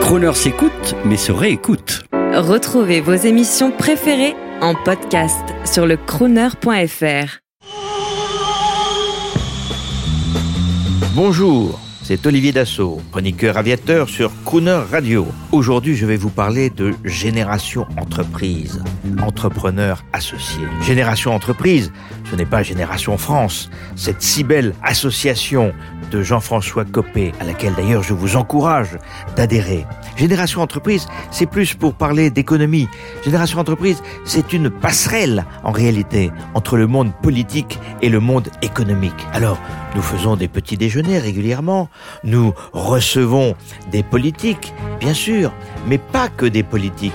Croner 0.00 0.34
s'écoute, 0.34 0.94
mais 1.04 1.16
se 1.16 1.32
réécoute. 1.32 2.04
Retrouvez 2.34 3.00
vos 3.00 3.14
émissions 3.14 3.70
préférées 3.70 4.34
en 4.60 4.74
podcast 4.74 5.44
sur 5.64 5.86
le 5.86 5.96
crooner.fr. 5.96 7.38
Bonjour, 11.14 11.78
c'est 12.04 12.26
Olivier 12.26 12.52
Dassault, 12.52 13.00
chroniqueur 13.10 13.56
aviateur 13.56 14.10
sur 14.10 14.30
Crooner 14.44 14.82
Radio. 14.92 15.26
Aujourd'hui, 15.52 15.96
je 15.96 16.04
vais 16.04 16.18
vous 16.18 16.28
parler 16.28 16.68
de 16.68 16.92
Génération 17.02 17.86
Entreprise, 17.96 18.82
entrepreneur 19.22 20.04
associé. 20.12 20.60
Génération 20.82 21.34
Entreprise, 21.34 21.92
ce 22.30 22.36
n'est 22.36 22.44
pas 22.44 22.62
Génération 22.62 23.16
France, 23.16 23.70
cette 23.96 24.20
si 24.20 24.44
belle 24.44 24.74
association 24.82 25.72
de 26.10 26.22
Jean-François 26.22 26.84
Copé, 26.84 27.32
à 27.40 27.44
laquelle 27.44 27.74
d'ailleurs 27.74 28.02
je 28.02 28.12
vous 28.12 28.36
encourage 28.36 28.98
d'adhérer. 29.34 29.86
Génération 30.16 30.60
Entreprise, 30.60 31.06
c'est 31.30 31.46
plus 31.46 31.72
pour 31.72 31.94
parler 31.94 32.28
d'économie. 32.28 32.86
Génération 33.24 33.58
Entreprise, 33.58 34.02
c'est 34.26 34.52
une 34.52 34.68
passerelle 34.68 35.46
en 35.62 35.72
réalité 35.72 36.30
entre 36.52 36.76
le 36.76 36.86
monde 36.86 37.12
politique 37.22 37.78
et 38.02 38.10
le 38.10 38.20
monde 38.20 38.50
économique. 38.60 39.26
Alors, 39.32 39.58
nous 39.94 40.02
faisons 40.02 40.34
des 40.36 40.48
petits 40.48 40.76
déjeuners 40.76 41.18
régulièrement, 41.18 41.88
nous 42.22 42.54
recevons 42.72 43.54
des 43.90 44.02
politiques, 44.02 44.72
bien 45.00 45.14
sûr, 45.14 45.52
mais 45.86 45.98
pas 45.98 46.28
que 46.28 46.46
des 46.46 46.62
politiques. 46.62 47.12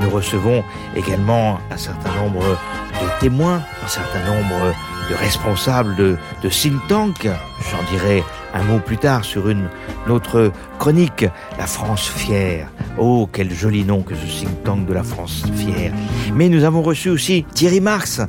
Nous 0.00 0.10
recevons 0.10 0.64
également 0.96 1.58
un 1.70 1.76
certain 1.76 2.14
nombre 2.14 2.42
de 2.42 3.20
témoins, 3.20 3.62
un 3.84 3.88
certain 3.88 4.24
nombre 4.24 4.74
de 5.10 5.14
responsables 5.14 5.94
de, 5.96 6.16
think 6.48 6.80
tank. 6.88 7.28
J'en 7.70 7.90
dirai 7.90 8.24
un 8.54 8.62
mot 8.62 8.78
plus 8.78 8.96
tard 8.96 9.24
sur 9.24 9.48
une, 9.48 9.68
autre 10.08 10.52
chronique, 10.78 11.26
La 11.58 11.66
France 11.66 12.08
fière. 12.08 12.68
Oh, 12.98 13.28
quel 13.30 13.52
joli 13.52 13.84
nom 13.84 14.02
que 14.02 14.14
ce 14.14 14.26
think 14.26 14.62
tank 14.64 14.86
de 14.86 14.94
la 14.94 15.02
France 15.02 15.44
fière. 15.56 15.92
Mais 16.34 16.48
nous 16.48 16.64
avons 16.64 16.82
reçu 16.82 17.10
aussi 17.10 17.44
Thierry 17.54 17.80
Marx, 17.80 18.20